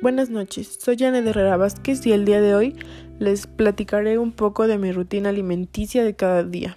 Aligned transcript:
Buenas 0.00 0.30
noches, 0.30 0.78
soy 0.80 0.96
Janet 0.96 1.26
Herrera 1.26 1.56
Vázquez 1.56 2.06
y 2.06 2.12
el 2.12 2.24
día 2.24 2.40
de 2.40 2.54
hoy 2.54 2.76
les 3.18 3.46
platicaré 3.46 4.16
un 4.16 4.32
poco 4.32 4.66
de 4.66 4.78
mi 4.78 4.90
rutina 4.90 5.28
alimenticia 5.28 6.02
de 6.02 6.14
cada 6.14 6.44
día. 6.44 6.76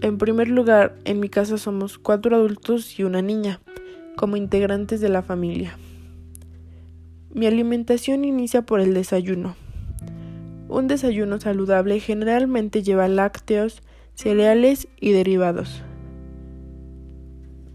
En 0.00 0.16
primer 0.16 0.48
lugar, 0.48 0.96
en 1.04 1.20
mi 1.20 1.28
casa 1.28 1.58
somos 1.58 1.98
cuatro 1.98 2.36
adultos 2.36 2.98
y 2.98 3.02
una 3.02 3.22
niña, 3.22 3.60
como 4.16 4.36
integrantes 4.36 5.00
de 5.00 5.08
la 5.08 5.22
familia. 5.22 5.76
Mi 7.34 7.46
alimentación 7.46 8.24
inicia 8.24 8.62
por 8.62 8.80
el 8.80 8.94
desayuno. 8.94 9.56
Un 10.68 10.86
desayuno 10.86 11.38
saludable 11.38 12.00
generalmente 12.00 12.82
lleva 12.82 13.08
lácteos, 13.08 13.82
cereales 14.14 14.88
y 15.00 15.12
derivados. 15.12 15.82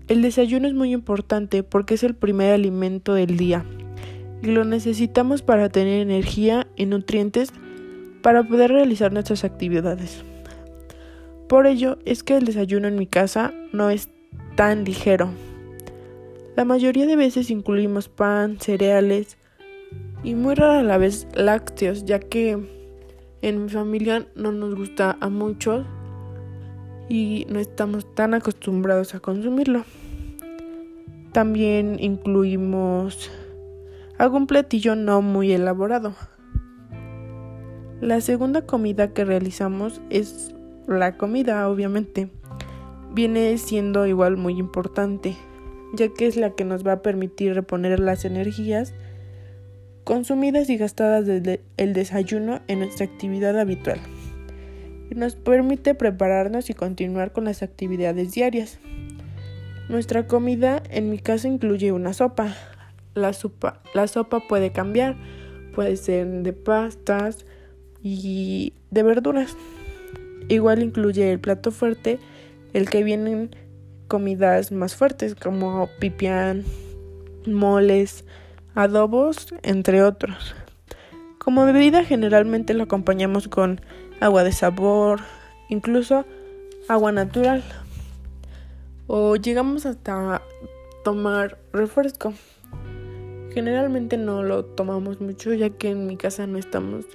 El 0.09 0.23
desayuno 0.23 0.67
es 0.67 0.73
muy 0.73 0.91
importante 0.91 1.61
porque 1.61 1.93
es 1.93 2.03
el 2.03 2.15
primer 2.15 2.51
alimento 2.51 3.13
del 3.13 3.37
día 3.37 3.63
y 4.41 4.47
lo 4.47 4.65
necesitamos 4.65 5.43
para 5.43 5.69
tener 5.69 6.01
energía 6.01 6.65
y 6.75 6.87
nutrientes 6.87 7.53
para 8.23 8.41
poder 8.41 8.71
realizar 8.71 9.13
nuestras 9.13 9.43
actividades. 9.43 10.23
Por 11.47 11.67
ello 11.67 11.99
es 12.05 12.23
que 12.23 12.37
el 12.37 12.45
desayuno 12.45 12.87
en 12.87 12.95
mi 12.95 13.05
casa 13.05 13.53
no 13.71 13.91
es 13.91 14.09
tan 14.55 14.83
ligero. 14.83 15.29
La 16.55 16.65
mayoría 16.65 17.05
de 17.05 17.15
veces 17.15 17.51
incluimos 17.51 18.09
pan, 18.09 18.59
cereales 18.59 19.37
y 20.23 20.33
muy 20.33 20.55
rara 20.55 20.81
la 20.81 20.97
vez 20.97 21.27
lácteos, 21.35 22.05
ya 22.05 22.17
que 22.17 22.57
en 23.43 23.63
mi 23.63 23.69
familia 23.69 24.25
no 24.35 24.51
nos 24.51 24.73
gusta 24.73 25.17
a 25.21 25.29
muchos 25.29 25.85
y 27.09 27.47
no 27.49 27.59
estamos 27.59 28.13
tan 28.15 28.33
acostumbrados 28.33 29.15
a 29.15 29.19
consumirlo. 29.19 29.83
También 31.33 31.97
incluimos 31.99 33.29
algún 34.17 34.47
platillo 34.47 34.95
no 34.95 35.21
muy 35.21 35.51
elaborado. 35.51 36.13
La 37.99 38.21
segunda 38.21 38.65
comida 38.65 39.13
que 39.13 39.25
realizamos 39.25 40.01
es 40.09 40.55
la 40.87 41.17
comida, 41.17 41.67
obviamente. 41.67 42.31
Viene 43.11 43.57
siendo 43.57 44.07
igual 44.07 44.37
muy 44.37 44.57
importante, 44.57 45.35
ya 45.93 46.07
que 46.09 46.27
es 46.27 46.37
la 46.37 46.51
que 46.51 46.63
nos 46.63 46.85
va 46.85 46.93
a 46.93 47.01
permitir 47.01 47.55
reponer 47.55 47.99
las 47.99 48.23
energías 48.23 48.93
consumidas 50.03 50.69
y 50.69 50.77
gastadas 50.77 51.25
desde 51.25 51.61
el 51.77 51.93
desayuno 51.93 52.61
en 52.67 52.79
nuestra 52.79 53.05
actividad 53.05 53.59
habitual. 53.59 53.99
Y 55.09 55.15
nos 55.15 55.35
permite 55.35 55.95
prepararnos 55.95 56.69
y 56.69 56.73
continuar 56.73 57.31
con 57.31 57.45
las 57.45 57.63
actividades 57.63 58.31
diarias. 58.31 58.79
Nuestra 59.89 60.27
comida 60.27 60.83
en 60.91 61.09
mi 61.09 61.17
casa 61.17 61.47
incluye 61.47 61.91
una 61.91 62.13
sopa, 62.13 62.55
la 63.15 63.33
sopa, 63.33 63.81
la 63.93 64.07
sopa 64.07 64.39
puede 64.47 64.71
cambiar, 64.71 65.15
puede 65.73 65.97
ser 65.97 66.27
de 66.27 66.53
pastas 66.53 67.45
y 68.03 68.73
de 68.91 69.03
verduras. 69.03 69.57
Igual 70.47 70.83
incluye 70.83 71.31
el 71.31 71.39
plato 71.39 71.71
fuerte, 71.71 72.19
el 72.73 72.89
que 72.89 73.03
vienen 73.03 73.55
comidas 74.07 74.71
más 74.71 74.95
fuertes 74.95 75.35
como 75.35 75.89
pipián, 75.99 76.63
moles, 77.45 78.25
adobos, 78.75 79.53
entre 79.63 80.03
otros. 80.03 80.55
Como 81.37 81.65
bebida 81.65 82.03
generalmente 82.03 82.73
lo 82.73 82.83
acompañamos 82.83 83.47
con 83.47 83.81
agua 84.19 84.43
de 84.43 84.51
sabor, 84.51 85.21
incluso 85.69 86.25
agua 86.87 87.11
natural. 87.11 87.63
O 89.07 89.35
llegamos 89.35 89.85
hasta 89.85 90.41
tomar 91.03 91.57
refresco. 91.73 92.33
Generalmente 93.53 94.17
no 94.17 94.43
lo 94.43 94.65
tomamos 94.65 95.21
mucho 95.21 95.53
ya 95.53 95.69
que 95.69 95.89
en 95.89 96.05
mi 96.05 96.17
casa 96.17 96.45
no 96.45 96.57
estamos 96.57 97.05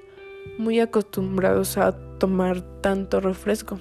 muy 0.58 0.80
acostumbrados 0.80 1.78
a 1.78 1.92
tomar 2.18 2.60
tanto 2.80 3.20
refresco. 3.20 3.78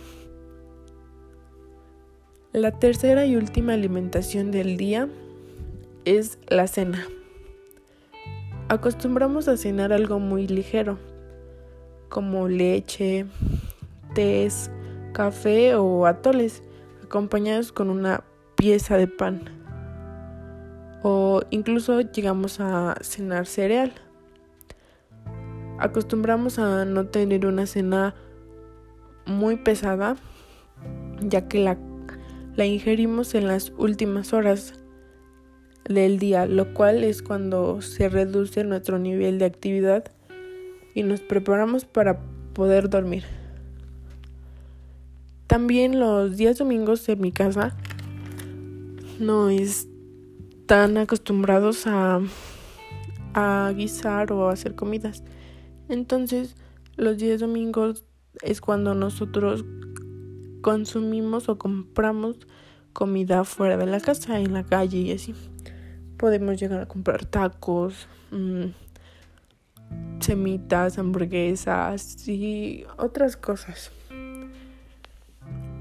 La 2.51 2.71
tercera 2.71 3.25
y 3.25 3.35
última 3.35 3.73
alimentación 3.73 4.51
del 4.51 4.77
día 4.77 5.09
es 6.05 6.37
la 6.47 6.67
cena. 6.67 7.07
Acostumbramos 8.69 9.47
a 9.47 9.57
cenar 9.57 9.91
algo 9.91 10.19
muy 10.19 10.47
ligero, 10.47 10.99
como 12.13 12.47
leche, 12.47 13.25
tés, 14.13 14.69
café 15.13 15.73
o 15.73 16.05
atoles, 16.05 16.61
acompañados 17.03 17.71
con 17.71 17.89
una 17.89 18.23
pieza 18.55 18.97
de 18.97 19.07
pan 19.07 19.63
o 21.01 21.41
incluso 21.49 22.01
llegamos 22.01 22.59
a 22.59 22.95
cenar 23.01 23.47
cereal. 23.47 23.93
Acostumbramos 25.79 26.59
a 26.59 26.85
no 26.85 27.07
tener 27.07 27.47
una 27.47 27.65
cena 27.65 28.13
muy 29.25 29.55
pesada, 29.55 30.15
ya 31.19 31.47
que 31.47 31.63
la, 31.63 31.79
la 32.55 32.65
ingerimos 32.65 33.33
en 33.33 33.47
las 33.47 33.73
últimas 33.77 34.33
horas 34.33 34.75
del 35.89 36.19
día, 36.19 36.45
lo 36.45 36.75
cual 36.75 37.03
es 37.03 37.23
cuando 37.23 37.81
se 37.81 38.07
reduce 38.07 38.63
nuestro 38.63 38.99
nivel 38.99 39.39
de 39.39 39.45
actividad 39.45 40.05
y 40.93 41.03
nos 41.03 41.21
preparamos 41.21 41.85
para 41.85 42.19
poder 42.53 42.89
dormir. 42.89 43.23
También 45.47 45.99
los 45.99 46.37
días 46.37 46.57
domingos 46.57 47.07
en 47.09 47.21
mi 47.21 47.31
casa 47.31 47.75
no 49.19 49.49
es 49.49 49.87
tan 50.65 50.97
acostumbrados 50.97 51.85
a, 51.85 52.21
a 53.33 53.71
guisar 53.75 54.31
o 54.31 54.49
a 54.49 54.53
hacer 54.53 54.75
comidas. 54.75 55.23
Entonces, 55.89 56.55
los 56.95 57.17
días 57.17 57.39
domingos 57.39 58.05
es 58.41 58.61
cuando 58.61 58.95
nosotros 58.95 59.65
consumimos 60.61 61.49
o 61.49 61.57
compramos 61.57 62.37
comida 62.93 63.43
fuera 63.43 63.77
de 63.77 63.85
la 63.85 63.99
casa, 63.99 64.39
en 64.39 64.53
la 64.53 64.63
calle 64.63 64.99
y 64.99 65.11
así. 65.11 65.35
Podemos 66.17 66.59
llegar 66.59 66.81
a 66.81 66.87
comprar 66.87 67.25
tacos, 67.25 68.07
mmm, 68.31 68.67
semitas, 70.19 70.97
hamburguesas 70.97 72.27
y 72.27 72.85
otras 72.97 73.37
cosas. 73.37 73.91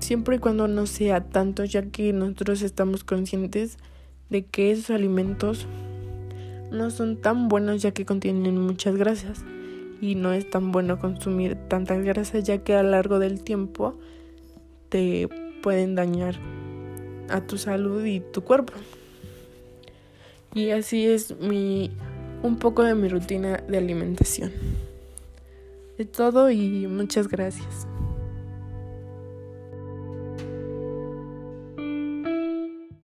Siempre 0.00 0.36
y 0.36 0.38
cuando 0.40 0.66
no 0.66 0.86
sea 0.86 1.22
tanto, 1.24 1.64
ya 1.64 1.82
que 1.82 2.12
nosotros 2.12 2.62
estamos 2.62 3.04
conscientes 3.04 3.78
de 4.30 4.44
que 4.44 4.72
esos 4.72 4.90
alimentos 4.90 5.66
no 6.70 6.90
son 6.90 7.16
tan 7.20 7.48
buenos 7.48 7.82
ya 7.82 7.92
que 7.92 8.04
contienen 8.06 8.58
muchas 8.58 8.96
grasas 8.96 9.44
y 10.00 10.14
no 10.14 10.32
es 10.32 10.48
tan 10.50 10.72
bueno 10.72 10.98
consumir 10.98 11.54
tantas 11.68 12.02
grasas 12.02 12.44
ya 12.44 12.58
que 12.58 12.74
a 12.74 12.82
lo 12.82 12.90
largo 12.90 13.18
del 13.18 13.44
tiempo 13.44 13.98
te 14.88 15.28
pueden 15.62 15.94
dañar 15.94 16.36
a 17.28 17.40
tu 17.40 17.56
salud 17.58 18.04
y 18.04 18.20
tu 18.20 18.42
cuerpo. 18.42 18.72
Y 20.54 20.70
así 20.70 21.06
es 21.06 21.38
mi 21.38 21.90
un 22.42 22.56
poco 22.56 22.82
de 22.82 22.94
mi 22.94 23.08
rutina 23.08 23.58
de 23.68 23.78
alimentación. 23.78 24.52
De 25.98 26.04
todo 26.04 26.50
y 26.50 26.86
muchas 26.86 27.28
gracias. 27.28 27.86